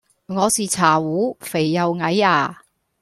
[0.25, 2.63] 我是茶壺肥又矮呀